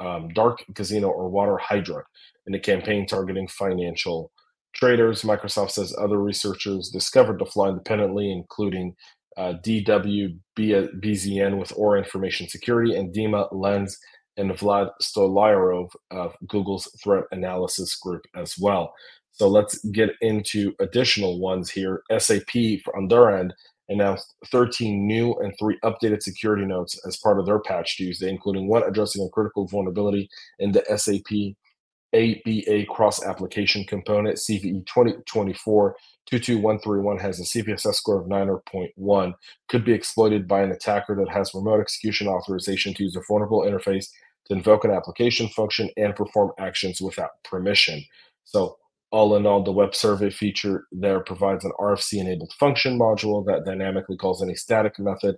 um, 0.00 0.28
Dark 0.30 0.64
Casino 0.74 1.08
or 1.08 1.30
Water 1.30 1.56
Hydra 1.56 2.04
in 2.46 2.54
a 2.54 2.60
campaign 2.60 3.06
targeting 3.06 3.48
financial 3.48 4.32
traders. 4.74 5.22
Microsoft 5.22 5.70
says 5.70 5.94
other 5.98 6.18
researchers 6.18 6.90
discovered 6.90 7.38
the 7.38 7.46
flaw 7.46 7.68
independently, 7.68 8.30
including 8.30 8.94
uh, 9.36 9.54
DWBZN 9.64 11.58
with 11.58 11.72
Aura 11.76 11.98
Information 11.98 12.48
Security, 12.48 12.96
and 12.96 13.14
Dima 13.14 13.48
Lenz 13.52 13.98
and 14.36 14.50
Vlad 14.50 14.90
Stolyarov 15.02 15.90
of 16.10 16.34
Google's 16.48 16.88
Threat 17.02 17.24
Analysis 17.32 17.96
Group 17.96 18.22
as 18.34 18.56
well. 18.58 18.94
So 19.32 19.48
let's 19.48 19.78
get 19.86 20.10
into 20.20 20.74
additional 20.80 21.40
ones 21.40 21.70
here. 21.70 22.02
SAP 22.16 22.54
on 22.94 23.08
their 23.08 23.36
end 23.36 23.54
announced 23.88 24.34
13 24.50 25.06
new 25.06 25.34
and 25.34 25.52
three 25.58 25.78
updated 25.84 26.22
security 26.22 26.64
notes 26.64 26.98
as 27.06 27.16
part 27.16 27.38
of 27.38 27.46
their 27.46 27.60
patch 27.60 27.96
Tuesday, 27.96 28.28
including 28.28 28.68
one 28.68 28.82
addressing 28.84 29.24
a 29.24 29.28
critical 29.30 29.66
vulnerability 29.66 30.28
in 30.58 30.72
the 30.72 30.84
SAP 30.96 31.56
ABA 32.14 32.84
cross 32.90 33.24
application 33.24 33.84
component, 33.84 34.36
CVE 34.36 34.84
2024 34.86 35.96
22131 36.26 37.18
has 37.18 37.40
a 37.40 37.42
CVSS 37.42 37.94
score 37.94 38.20
of 38.20 38.28
9.1, 38.28 39.34
could 39.68 39.84
be 39.84 39.92
exploited 39.92 40.46
by 40.46 40.62
an 40.62 40.70
attacker 40.70 41.16
that 41.16 41.28
has 41.28 41.54
remote 41.54 41.80
execution 41.80 42.28
authorization 42.28 42.94
to 42.94 43.04
use 43.04 43.16
a 43.16 43.22
vulnerable 43.26 43.62
interface 43.62 44.06
to 44.46 44.54
invoke 44.54 44.84
an 44.84 44.90
application 44.90 45.48
function 45.48 45.90
and 45.96 46.14
perform 46.14 46.52
actions 46.58 47.00
without 47.00 47.30
permission. 47.44 48.04
So, 48.44 48.76
all 49.12 49.36
in 49.36 49.46
all, 49.46 49.62
the 49.62 49.72
web 49.72 49.94
survey 49.94 50.30
feature 50.30 50.86
there 50.90 51.20
provides 51.20 51.64
an 51.64 51.72
RFC 51.78 52.18
enabled 52.18 52.52
function 52.58 52.98
module 52.98 53.44
that 53.46 53.64
dynamically 53.64 54.16
calls 54.16 54.42
any 54.42 54.54
static 54.54 54.98
method 54.98 55.36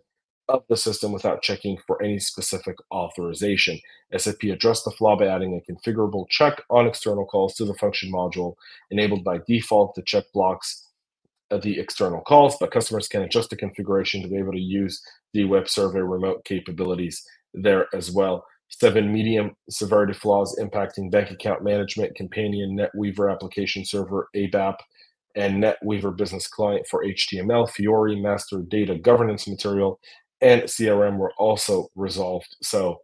of 0.49 0.62
the 0.69 0.76
system 0.76 1.11
without 1.11 1.43
checking 1.43 1.76
for 1.87 2.00
any 2.02 2.19
specific 2.19 2.76
authorization. 2.93 3.81
SAP 4.16 4.45
addressed 4.45 4.85
the 4.85 4.93
flaw 4.93 5.16
by 5.16 5.26
adding 5.26 5.61
a 5.61 5.73
configurable 5.73 6.28
check 6.28 6.62
on 6.71 6.87
external 6.87 7.25
calls 7.25 7.54
to 7.54 7.64
the 7.64 7.75
function 7.75 8.12
module, 8.12 8.54
enabled 8.90 9.25
by 9.25 9.40
default. 9.49 9.95
The 9.95 10.02
check 10.02 10.25
blocks 10.33 10.88
uh, 11.50 11.59
the 11.59 11.78
external 11.81 12.21
calls, 12.21 12.57
but 12.61 12.71
customers 12.71 13.09
can 13.09 13.23
adjust 13.23 13.50
the 13.50 13.57
configuration 13.57 14.23
to 14.23 14.28
be 14.28 14.38
able 14.38 14.52
to 14.52 14.59
use 14.59 15.02
the 15.33 15.45
web 15.45 15.69
survey 15.69 16.00
remote 16.00 16.45
capabilities 16.45 17.26
there 17.54 17.88
as 17.95 18.11
well. 18.11 18.45
Seven 18.85 19.11
medium 19.11 19.57
severity 19.71 20.12
flaws 20.12 20.59
impacting 20.61 21.11
bank 21.11 21.31
account 21.31 21.64
management, 21.64 22.14
companion 22.14 22.76
NetWeaver 22.76 23.33
application 23.33 23.83
server, 23.83 24.29
ABAP, 24.37 24.76
and 25.35 25.64
NetWeaver 25.64 26.14
business 26.14 26.47
client 26.47 26.87
for 26.91 27.03
HTML, 27.03 27.71
Fiori 27.71 28.21
master 28.21 28.59
data 28.59 28.99
governance 28.99 29.49
material, 29.49 29.99
and 30.43 30.64
CRM 30.64 31.17
were 31.17 31.33
also 31.38 31.88
resolved. 31.95 32.57
So 32.62 32.99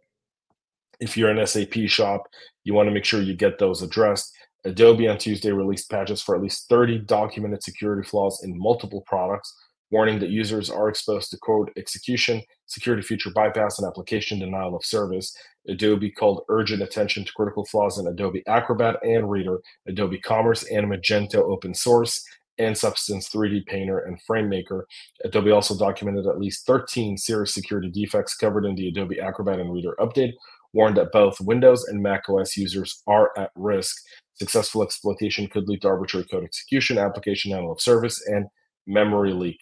if 0.99 1.17
you're 1.17 1.31
an 1.31 1.47
SAP 1.47 1.73
shop, 1.87 2.27
you 2.63 2.75
want 2.75 2.87
to 2.87 2.93
make 2.93 3.03
sure 3.03 3.23
you 3.23 3.33
get 3.33 3.57
those 3.57 3.81
addressed. 3.81 4.31
Adobe 4.65 5.07
on 5.07 5.17
Tuesday 5.17 5.51
released 5.51 5.89
patches 5.89 6.21
for 6.21 6.35
at 6.35 6.43
least 6.43 6.69
30 6.69 6.99
documented 7.07 7.63
security 7.63 8.07
flaws 8.07 8.43
in 8.43 8.55
multiple 8.55 9.01
products, 9.07 9.51
warning 9.89 10.19
that 10.19 10.29
users 10.29 10.69
are 10.69 10.89
exposed 10.89 11.31
to 11.31 11.39
code 11.39 11.71
execution, 11.75 12.39
security 12.67 13.01
feature 13.01 13.31
bypass, 13.31 13.79
and 13.79 13.87
application 13.87 14.37
denial 14.37 14.75
of 14.75 14.85
service. 14.85 15.35
Adobe 15.67 16.11
called 16.11 16.43
urgent 16.49 16.81
attention 16.81 17.23
to 17.23 17.33
critical 17.33 17.65
flaws 17.65 17.97
in 17.97 18.07
Adobe 18.07 18.43
Acrobat 18.47 18.97
and 19.03 19.29
Reader, 19.29 19.59
Adobe 19.87 20.19
Commerce, 20.19 20.63
and 20.63 20.87
Magento 20.87 21.37
open 21.37 21.73
source, 21.73 22.23
and 22.57 22.77
Substance 22.77 23.29
3D 23.29 23.65
Painter 23.65 23.99
and 23.99 24.19
FrameMaker. 24.29 24.83
Adobe 25.23 25.51
also 25.51 25.77
documented 25.77 26.27
at 26.27 26.39
least 26.39 26.65
13 26.65 27.17
serious 27.17 27.53
security 27.53 27.89
defects 27.89 28.35
covered 28.35 28.65
in 28.65 28.75
the 28.75 28.87
Adobe 28.87 29.19
Acrobat 29.19 29.59
and 29.59 29.73
Reader 29.73 29.95
update, 29.99 30.33
warned 30.73 30.97
that 30.97 31.11
both 31.11 31.41
Windows 31.41 31.85
and 31.85 32.01
Mac 32.01 32.29
OS 32.29 32.55
users 32.57 33.01
are 33.07 33.31
at 33.37 33.51
risk. 33.55 33.97
Successful 34.35 34.83
exploitation 34.83 35.47
could 35.47 35.67
lead 35.67 35.81
to 35.81 35.87
arbitrary 35.87 36.25
code 36.25 36.43
execution, 36.43 36.97
application 36.97 37.51
denial 37.51 37.71
of 37.71 37.81
service, 37.81 38.21
and 38.27 38.45
memory 38.87 39.33
leak. 39.33 39.59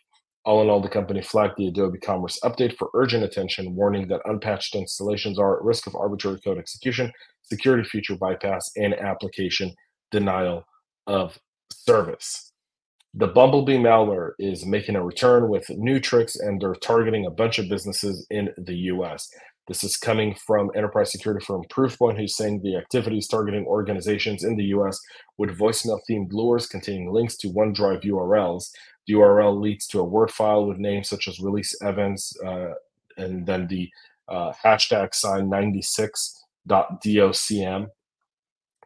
All 0.50 0.63
in 0.63 0.70
all, 0.72 0.82
the 0.82 0.89
company 0.89 1.22
flagged 1.22 1.58
the 1.58 1.68
Adobe 1.68 2.00
Commerce 2.00 2.39
update 2.44 2.75
for 2.75 2.89
urgent 2.96 3.24
attention, 3.24 3.75
warning 3.75 4.08
that 4.08 4.24
unpatched 4.25 4.74
installations 4.74 5.38
are 5.38 5.58
at 5.58 5.63
risk 5.63 5.86
of 5.86 5.94
arbitrary 5.94 6.39
code 6.39 6.58
execution, 6.58 7.12
security 7.44 7.88
feature 7.88 8.15
bypass, 8.15 8.72
and 8.75 8.96
application 8.96 9.72
denial 10.10 10.63
of 11.06 11.38
service. 11.72 12.51
The 13.13 13.27
Bumblebee 13.27 13.77
malware 13.77 14.32
is 14.39 14.65
making 14.65 14.96
a 14.96 15.06
return 15.06 15.50
with 15.50 15.70
new 15.70 16.00
tricks, 16.00 16.36
and 16.36 16.60
they're 16.60 16.74
targeting 16.74 17.27
a 17.27 17.32
bunch 17.32 17.60
of 17.60 17.70
businesses 17.70 18.25
in 18.32 18.50
the 18.58 18.75
US. 18.94 19.29
This 19.68 19.84
is 19.84 19.98
coming 19.98 20.34
from 20.48 20.72
enterprise 20.75 21.12
security 21.12 21.46
firm 21.46 21.62
Proofpoint, 21.70 22.18
who's 22.18 22.36
saying 22.36 22.62
the 22.63 22.75
activities 22.75 23.27
targeting 23.27 23.68
organizations 23.68 24.44
in 24.44 24.56
the 24.56 24.63
US 24.75 25.00
with 25.38 25.56
voicemail 25.56 26.00
themed 26.10 26.34
lures 26.34 26.65
containing 26.65 27.13
links 27.13 27.38
to 27.38 27.53
OneDrive 27.53 28.03
URLs. 28.03 28.72
The 29.10 29.16
URL 29.16 29.60
leads 29.60 29.88
to 29.88 30.00
a 30.01 30.04
Word 30.04 30.30
file 30.30 30.68
with 30.68 30.78
names 30.78 31.10
such 31.10 31.28
as 31.28 31.39
release 31.39 31.75
events 31.82 32.32
uh, 32.46 32.74
and 33.18 33.44
then 33.44 33.66
the 33.66 33.89
uh, 34.28 34.54
hashtag 34.63 35.16
sign 35.16 35.50
96.docm. 35.50 37.88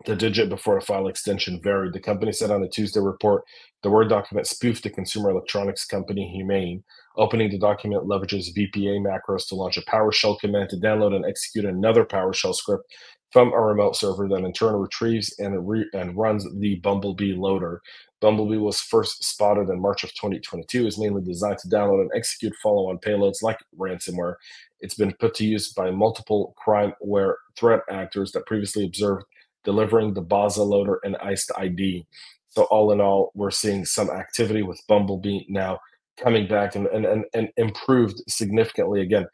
The 0.06 0.16
digit 0.16 0.48
before 0.48 0.78
a 0.78 0.82
file 0.82 1.10
extension 1.10 1.60
varied. 1.62 1.92
The 1.92 2.00
company 2.00 2.32
said 2.32 2.52
on 2.52 2.64
a 2.64 2.70
Tuesday 2.70 3.02
report 3.02 3.44
the 3.82 3.90
Word 3.90 4.08
document 4.08 4.48
spoofed 4.48 4.84
the 4.84 4.90
consumer 4.90 5.30
electronics 5.30 5.86
company 5.86 6.32
Humane. 6.34 6.86
Opening 7.18 7.52
the 7.52 7.60
document 7.60 8.06
leverages 8.06 8.58
VBA 8.58 9.06
macros 9.06 9.50
to 9.50 9.56
launch 9.56 9.76
a 9.76 9.82
PowerShell 9.82 10.40
command 10.40 10.70
to 10.70 10.78
download 10.78 11.14
and 11.14 11.26
execute 11.26 11.66
another 11.66 12.06
PowerShell 12.06 12.56
script 12.56 12.86
from 13.34 13.52
a 13.52 13.60
remote 13.60 13.96
server 13.96 14.28
that 14.30 14.46
in 14.46 14.54
turn 14.54 14.76
retrieves 14.76 15.34
and, 15.40 15.68
re- 15.68 15.90
and 15.94 16.16
runs 16.16 16.46
the 16.60 16.76
Bumblebee 16.76 17.34
loader. 17.34 17.82
Bumblebee 18.22 18.58
was 18.58 18.80
first 18.80 19.24
spotted 19.24 19.70
in 19.70 19.82
March 19.82 20.04
of 20.04 20.12
2022. 20.12 20.86
is 20.86 21.00
mainly 21.00 21.24
designed 21.24 21.58
to 21.58 21.68
download 21.68 22.02
and 22.02 22.12
execute 22.16 22.54
follow-on 22.62 23.00
payloads 23.00 23.42
like 23.42 23.58
ransomware. 23.78 24.36
It's 24.82 24.94
been 24.94 25.14
put 25.20 25.34
to 25.36 25.46
use 25.46 25.74
by 25.74 25.90
multiple 25.90 26.56
crimeware 26.64 27.34
threat 27.58 27.82
actors 27.90 28.32
that 28.34 28.46
previously 28.46 28.86
observed 28.86 29.26
delivering 29.64 30.14
the 30.14 30.24
BazaLoader 30.24 30.98
and 31.04 31.16
IcedID. 31.16 32.06
So 32.50 32.64
all 32.66 32.92
in 32.92 33.02
all, 33.02 33.32
we're 33.34 33.50
seeing 33.50 33.84
some 33.84 34.12
activity 34.12 34.62
with 34.62 34.80
Bumblebee 34.88 35.46
now 35.50 35.80
coming 36.22 36.48
back 36.48 36.76
and, 36.76 36.86
and, 36.88 37.06
and, 37.06 37.26
and 37.34 37.50
improved 37.58 38.22
significantly. 38.30 39.02
Again, 39.02 39.26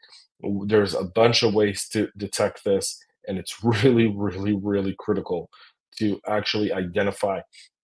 there's 0.66 0.94
a 0.94 1.04
bunch 1.04 1.42
of 1.42 1.52
ways 1.54 1.86
to 1.88 2.08
detect 2.16 2.64
this, 2.64 2.98
and 3.30 3.38
it's 3.38 3.56
really, 3.64 4.08
really, 4.08 4.58
really 4.62 4.94
critical 4.98 5.48
to 5.98 6.20
actually 6.28 6.72
identify 6.72 7.40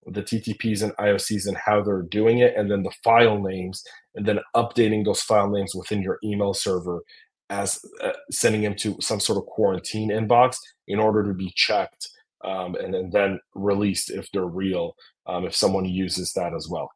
the 0.07 0.23
TTPs 0.23 0.83
and 0.83 0.93
IOCs 0.97 1.49
and 1.49 1.57
how 1.57 1.83
they're 1.83 2.03
doing 2.03 2.39
it, 2.39 2.55
and 2.57 2.71
then 2.71 2.83
the 2.83 2.95
file 3.03 3.41
names, 3.41 3.83
and 4.15 4.27
then 4.27 4.39
updating 4.55 5.05
those 5.05 5.23
file 5.23 5.49
names 5.49 5.75
within 5.75 6.03
your 6.03 6.19
email 6.23 6.55
server 6.55 7.01
as 7.51 7.79
uh, 8.03 8.13
sending 8.31 8.63
them 8.63 8.75
to 8.75 8.97
some 9.01 9.21
sort 9.21 9.39
of 9.39 9.47
quarantine 9.47 10.11
inbox 10.11 10.57
in 10.89 10.99
order 10.99 11.25
to 11.25 11.33
be 11.33 11.53
checked 11.55 12.09
um, 12.45 12.75
and, 12.77 12.95
and, 12.95 13.13
then 13.13 13.39
released 13.55 14.11
if 14.11 14.29
they're 14.33 14.47
real, 14.47 14.95
um, 15.27 15.47
if 15.47 15.55
someone 15.55 15.85
uses 15.85 16.33
that 16.33 16.53
as 16.55 16.69
well. 16.69 16.91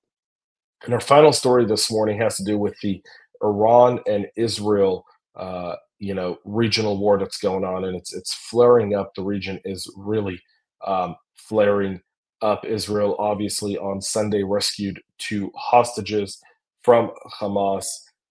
And 0.85 0.95
our 0.95 1.01
final 1.01 1.33
story 1.33 1.67
this 1.67 1.91
morning 1.91 2.19
has 2.21 2.37
to 2.37 2.45
do 2.45 2.59
with 2.59 2.75
the 2.83 3.01
Iran 3.43 4.01
and 4.07 4.27
Israel, 4.37 5.05
uh, 5.37 5.77
you 6.01 6.15
know, 6.15 6.39
regional 6.45 6.99
war 6.99 7.19
that's 7.19 7.39
going 7.39 7.65
on, 7.65 7.85
and 7.85 7.97
it's 7.97 8.13
it's 8.15 8.35
flaring 8.35 8.95
up. 8.95 9.15
The 9.15 9.23
region 9.23 9.61
is 9.65 9.87
really 9.97 10.41
um, 10.87 11.15
flaring 11.37 12.01
up. 12.43 12.65
Israel 12.65 13.17
obviously 13.19 13.77
on 13.77 14.01
Sunday 14.01 14.43
rescued 14.43 15.01
two 15.19 15.53
hostages 15.55 16.41
from 16.83 17.11
Hamas, 17.39 17.85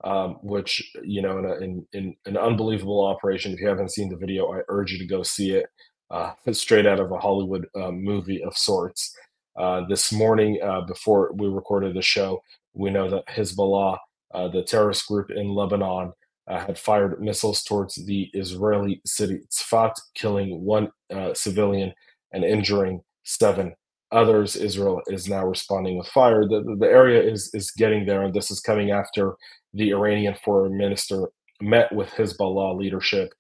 um, 0.04 0.38
which 0.42 0.92
you 1.04 1.22
know, 1.22 1.38
in, 1.38 1.46
a, 1.46 1.54
in, 1.58 1.88
in 1.94 2.16
an 2.26 2.38
unbelievable 2.38 3.06
operation. 3.06 3.54
If 3.54 3.62
you 3.62 3.68
haven't 3.68 3.92
seen 3.92 4.10
the 4.10 4.18
video, 4.18 4.52
I 4.52 4.62
urge 4.68 4.92
you 4.92 4.98
to 4.98 5.06
go 5.06 5.24
see 5.24 5.52
it. 5.52 5.68
Uh, 6.10 6.34
straight 6.52 6.88
out 6.88 7.00
of 7.00 7.12
a 7.12 7.20
Hollywood 7.20 7.68
uh, 7.76 7.92
movie 7.92 8.44
of 8.44 8.58
sorts. 8.58 9.16
Uh, 9.56 9.82
this 9.88 10.12
morning, 10.12 10.60
uh, 10.64 10.82
before 10.82 11.32
we 11.36 11.48
recorded 11.48 11.96
the 11.96 12.02
show, 12.02 12.42
we 12.74 12.90
know 12.90 13.10
that 13.10 13.28
Hezbollah, 13.28 13.98
uh, 14.34 14.48
the 14.48 14.64
terrorist 14.64 15.06
group 15.08 15.30
in 15.30 15.50
Lebanon, 15.50 16.14
uh, 16.50 16.66
had 16.66 16.78
fired 16.78 17.22
missiles 17.22 17.64
towards 17.64 17.96
the 18.06 18.30
Israeli 18.34 19.02
city 19.06 19.40
Tzfat, 19.52 19.94
killing 20.16 20.64
one 20.64 20.92
civilian 21.34 21.94
and 22.34 22.44
injuring 22.44 23.02
seven 23.24 23.76
others. 24.12 24.56
Israel 24.56 25.02
is 25.08 25.28
now 25.28 25.46
responding 25.46 25.98
with 25.98 26.08
fire. 26.08 26.46
The, 26.48 26.76
the 26.80 26.88
area 26.88 27.22
is, 27.22 27.52
is 27.54 27.72
getting 27.72 28.06
there, 28.06 28.24
and 28.24 28.34
this 28.34 28.52
is 28.52 28.60
coming 28.60 28.92
after 28.92 29.36
the 29.74 29.92
Iranian 29.92 30.36
foreign 30.44 30.78
minister 30.78 31.30
met 31.62 31.92
with 31.92 32.10
Hezbollah 32.10 32.78
leadership 32.78 33.34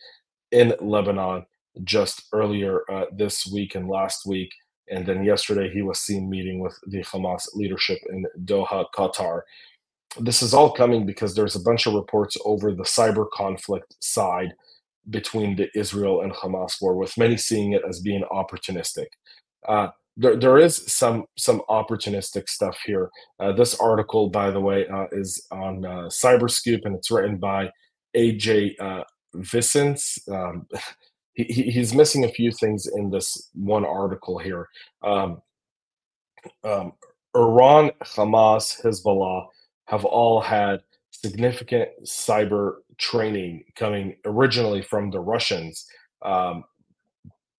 in 0.52 0.74
Lebanon 0.80 1.46
just 1.84 2.24
earlier 2.34 2.82
uh, 2.92 3.06
this 3.16 3.48
week 3.48 3.76
and 3.76 3.88
last 3.88 4.26
week. 4.26 4.52
And 4.92 5.06
then 5.06 5.24
yesterday, 5.24 5.72
he 5.72 5.82
was 5.82 6.00
seen 6.00 6.30
meeting 6.30 6.60
with 6.60 6.78
the 6.88 7.04
Hamas 7.04 7.48
leadership 7.54 8.00
in 8.10 8.26
Doha, 8.44 8.86
Qatar. 8.96 9.42
This 10.18 10.42
is 10.42 10.54
all 10.54 10.72
coming 10.72 11.06
because 11.06 11.36
there's 11.36 11.56
a 11.56 11.62
bunch 11.62 11.86
of 11.86 11.94
reports 11.94 12.36
over 12.44 12.74
the 12.74 12.84
cyber 12.84 13.30
conflict 13.32 13.96
side 14.00 14.54
between 15.10 15.56
the 15.56 15.70
Israel 15.76 16.22
and 16.22 16.32
Hamas 16.34 16.82
war, 16.82 16.96
with 16.96 17.18
many 17.18 17.38
seeing 17.38 17.74
it 17.74 17.84
as 17.88 18.00
being 18.00 18.24
opportunistic. 18.32 19.08
Uh, 19.68 19.90
there, 20.18 20.36
there 20.36 20.58
is 20.58 20.92
some 20.92 21.26
some 21.38 21.62
opportunistic 21.70 22.50
stuff 22.50 22.78
here. 22.86 23.10
Uh, 23.40 23.52
this 23.54 23.80
article, 23.80 24.30
by 24.30 24.52
the 24.52 24.60
way, 24.60 24.88
uh, 24.88 25.06
is 25.12 25.46
on 25.52 25.86
uh, 25.86 26.08
Cyberscoop, 26.10 26.82
and 26.86 26.96
it's 26.96 27.12
written 27.12 27.38
by 27.38 27.72
AJ 28.16 28.76
uh, 28.80 29.04
Vicens. 29.36 30.20
Um, 30.30 30.68
he, 31.34 31.44
he's 31.44 31.94
missing 31.94 32.26
a 32.26 32.30
few 32.30 32.52
things 32.52 32.88
in 32.88 33.10
this 33.12 33.50
one 33.54 33.86
article 33.86 34.40
here. 34.40 34.68
Um, 35.04 35.42
um, 36.64 36.94
Iran, 37.36 37.92
Hamas, 38.04 38.82
Hezbollah 38.82 39.48
have 39.90 40.06
all 40.06 40.40
had 40.40 40.82
significant 41.10 41.90
cyber 42.06 42.76
training 43.00 43.64
coming 43.76 44.16
originally 44.24 44.84
from 44.84 45.10
the 45.10 45.20
Russians 45.20 45.88
um, 46.24 46.64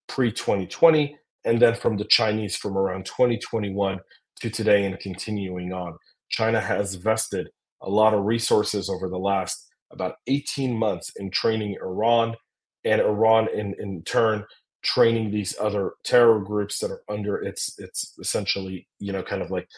pre 0.07 0.31
2020 0.31 1.17
and 1.45 1.61
then 1.61 1.75
from 1.75 1.97
the 1.97 2.05
Chinese 2.05 2.57
from 2.57 2.79
around 2.79 3.05
2021 3.05 3.99
to 4.41 4.51
today 4.51 4.85
and 4.85 4.99
continuing 5.01 5.73
on. 5.73 5.97
China 6.29 6.61
has 6.61 6.95
vested 6.95 7.49
a 7.83 7.91
lot 7.91 8.15
of 8.15 8.25
resources 8.25 8.89
over 8.89 9.09
the 9.09 9.19
last 9.19 9.67
about 9.91 10.15
18 10.29 10.77
months 10.77 11.11
in 11.17 11.33
training 11.33 11.77
Iran 11.83 12.37
and 12.85 13.01
Iran 13.01 13.49
in 13.53 13.75
in 13.81 14.03
turn 14.05 14.45
training 14.83 15.31
these 15.31 15.55
other 15.61 15.95
terror 16.05 16.39
groups 16.39 16.79
that 16.79 16.93
are 16.93 17.03
under 17.09 17.43
its 17.43 17.77
its 17.79 18.15
essentially 18.21 18.87
you 19.01 19.13
know 19.13 19.23
kind 19.23 19.43
of 19.43 19.51
like 19.51 19.69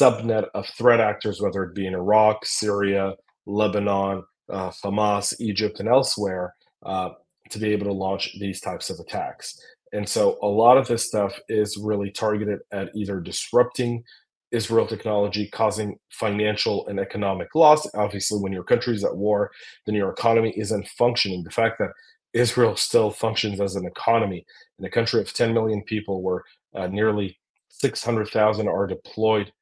subnet 0.00 0.46
of 0.54 0.66
threat 0.76 1.00
actors, 1.00 1.40
whether 1.40 1.64
it 1.64 1.74
be 1.74 1.86
in 1.86 1.94
Iraq, 1.94 2.44
Syria, 2.44 3.14
Lebanon, 3.46 4.24
uh, 4.50 4.70
Hamas, 4.84 5.34
Egypt, 5.40 5.80
and 5.80 5.88
elsewhere, 5.88 6.54
uh, 6.84 7.10
to 7.50 7.58
be 7.58 7.72
able 7.72 7.86
to 7.86 7.92
launch 7.92 8.36
these 8.38 8.60
types 8.60 8.90
of 8.90 8.98
attacks. 9.00 9.58
And 9.92 10.06
so 10.08 10.38
a 10.42 10.46
lot 10.46 10.76
of 10.76 10.86
this 10.86 11.06
stuff 11.06 11.38
is 11.48 11.78
really 11.78 12.10
targeted 12.10 12.60
at 12.72 12.90
either 12.94 13.20
disrupting 13.20 14.04
Israel 14.50 14.86
technology, 14.86 15.48
causing 15.48 15.98
financial 16.10 16.86
and 16.88 16.98
economic 16.98 17.54
loss. 17.54 17.86
Obviously, 17.94 18.40
when 18.40 18.52
your 18.52 18.64
country 18.64 18.94
is 18.94 19.04
at 19.04 19.16
war, 19.16 19.50
then 19.86 19.94
your 19.94 20.10
economy 20.10 20.54
isn't 20.56 20.88
functioning. 20.88 21.42
The 21.42 21.50
fact 21.50 21.78
that 21.78 21.90
Israel 22.32 22.76
still 22.76 23.10
functions 23.10 23.60
as 23.60 23.76
an 23.76 23.86
economy 23.86 24.44
in 24.78 24.84
a 24.84 24.90
country 24.90 25.20
of 25.20 25.32
10 25.32 25.52
million 25.52 25.82
people 25.84 26.22
where 26.22 26.42
uh, 26.74 26.86
nearly 26.86 27.38
600,000 27.68 28.68
are 28.68 28.86
deployed 28.86 29.52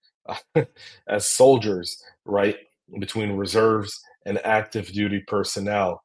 as 1.09 1.27
soldiers, 1.27 2.03
right, 2.25 2.57
between 3.01 3.33
reserves 3.33 4.01
and 4.27 4.39
active 4.45 4.89
duty 4.89 5.25
personnel 5.27 6.03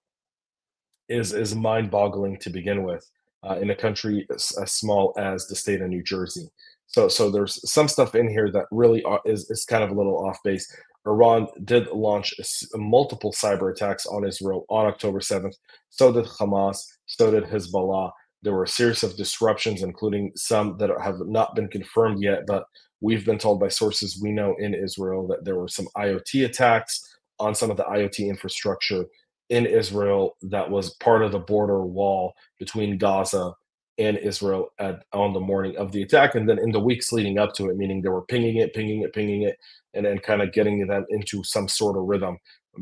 is, 1.09 1.33
is 1.33 1.55
mind 1.55 1.91
boggling 1.91 2.37
to 2.39 2.49
begin 2.49 2.83
with. 2.83 3.05
uh, 3.43 3.57
in 3.61 3.69
a 3.71 3.75
country 3.75 4.25
as, 4.33 4.51
as, 4.61 4.71
small 4.71 5.13
as 5.17 5.47
the 5.47 5.55
state 5.55 5.81
of 5.81 5.89
New 5.89 6.03
Jersey. 6.03 6.47
So, 6.87 7.07
so 7.07 7.29
there's 7.31 7.59
some 7.69 7.87
stuff 7.87 8.15
in 8.15 8.29
here 8.29 8.51
that 8.51 8.65
really 8.71 9.03
is, 9.25 9.49
is 9.49 9.65
kind 9.65 9.83
of 9.83 9.91
a 9.91 9.95
little 9.95 10.17
off 10.27 10.39
base. 10.43 10.71
Iran 11.07 11.47
did 11.63 11.87
launch 11.87 12.33
multiple 12.75 13.31
cyber 13.31 13.71
attacks 13.71 14.05
on 14.05 14.27
Israel 14.27 14.65
on 14.69 14.85
October 14.85 15.19
7th. 15.19 15.55
So 15.89 16.11
did 16.11 16.25
Hamas. 16.25 16.77
So 17.07 17.31
did 17.31 17.45
Hezbollah. 17.45 18.11
There 18.43 18.53
were 18.53 18.63
a 18.63 18.67
series 18.67 19.03
of 19.03 19.15
disruptions, 19.17 19.83
including 19.83 20.31
some 20.35 20.77
that 20.77 20.89
have 21.01 21.19
not 21.21 21.55
been 21.55 21.67
confirmed 21.67 22.21
yet, 22.21 22.45
but 22.47 22.65
we've 23.01 23.25
been 23.25 23.37
told 23.37 23.59
by 23.59 23.67
sources 23.67 24.19
we 24.21 24.31
know 24.31 24.55
in 24.59 24.73
Israel 24.73 25.27
that 25.27 25.45
there 25.45 25.57
were 25.57 25.67
some 25.67 25.87
IoT 25.97 26.45
attacks 26.45 27.17
on 27.39 27.55
some 27.55 27.71
of 27.71 27.77
the 27.77 27.83
IoT 27.83 28.27
infrastructure 28.27 29.05
in 29.49 29.65
Israel 29.65 30.37
that 30.43 30.69
was 30.69 30.95
part 30.95 31.23
of 31.23 31.31
the 31.31 31.39
border 31.39 31.83
wall 31.85 32.33
between 32.57 32.97
Gaza 32.97 33.53
and 33.97 34.17
Israel 34.17 34.69
at, 34.79 35.03
on 35.13 35.33
the 35.33 35.39
morning 35.39 35.75
of 35.77 35.91
the 35.91 36.01
attack. 36.01 36.35
And 36.35 36.47
then 36.47 36.57
in 36.57 36.71
the 36.71 36.79
weeks 36.79 37.11
leading 37.11 37.37
up 37.37 37.53
to 37.55 37.69
it, 37.69 37.77
meaning 37.77 38.01
they 38.01 38.09
were 38.09 38.25
pinging 38.25 38.57
it, 38.57 38.73
pinging 38.73 39.01
it, 39.01 39.13
pinging 39.13 39.43
it, 39.43 39.57
and 39.93 40.05
then 40.05 40.19
kind 40.19 40.41
of 40.41 40.53
getting 40.53 40.87
them 40.87 41.05
into 41.09 41.43
some 41.43 41.67
sort 41.67 41.97
of 41.97 42.03
rhythm 42.03 42.37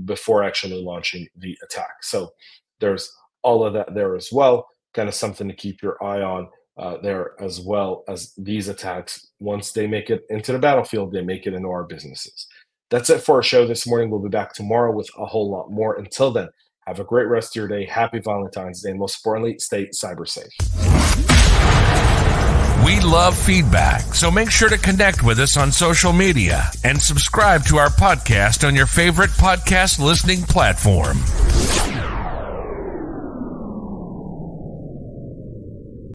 before 0.05 0.43
actually 0.43 0.81
launching 0.81 1.27
the 1.35 1.57
attack. 1.63 2.03
So 2.03 2.29
there's 2.79 3.11
all 3.41 3.65
of 3.65 3.73
that 3.73 3.95
there 3.95 4.15
as 4.15 4.29
well, 4.31 4.67
kind 4.99 5.07
of 5.07 5.15
something 5.15 5.47
to 5.47 5.53
keep 5.53 5.81
your 5.81 6.01
eye 6.03 6.21
on. 6.21 6.49
Uh, 6.77 6.95
there 7.01 7.31
as 7.41 7.59
well 7.59 8.05
as 8.07 8.33
these 8.37 8.69
attacks. 8.69 9.27
Once 9.39 9.73
they 9.73 9.85
make 9.85 10.09
it 10.09 10.21
into 10.29 10.53
the 10.53 10.59
battlefield, 10.59 11.11
they 11.11 11.21
make 11.21 11.45
it 11.45 11.53
into 11.53 11.67
our 11.67 11.83
businesses. 11.83 12.47
That's 12.89 13.09
it 13.09 13.21
for 13.21 13.35
our 13.35 13.43
show 13.43 13.67
this 13.67 13.85
morning. 13.85 14.09
We'll 14.09 14.21
be 14.21 14.29
back 14.29 14.53
tomorrow 14.53 14.93
with 14.93 15.09
a 15.17 15.25
whole 15.25 15.51
lot 15.51 15.69
more. 15.69 15.97
Until 15.97 16.31
then, 16.31 16.47
have 16.87 17.01
a 17.01 17.03
great 17.03 17.27
rest 17.27 17.51
of 17.51 17.55
your 17.59 17.67
day. 17.67 17.85
Happy 17.85 18.19
Valentine's 18.19 18.81
Day. 18.81 18.91
And 18.91 18.99
most 18.99 19.17
importantly, 19.19 19.59
stay 19.59 19.87
cyber 19.87 20.25
safe. 20.25 20.51
We 22.85 23.01
love 23.01 23.37
feedback, 23.37 24.01
so 24.15 24.31
make 24.31 24.49
sure 24.49 24.69
to 24.69 24.77
connect 24.77 25.21
with 25.21 25.39
us 25.39 25.57
on 25.57 25.73
social 25.73 26.13
media 26.13 26.71
and 26.85 27.01
subscribe 27.01 27.65
to 27.65 27.77
our 27.77 27.89
podcast 27.89 28.65
on 28.65 28.73
your 28.73 28.87
favorite 28.87 29.31
podcast 29.31 29.99
listening 29.99 30.43
platform. 30.43 31.17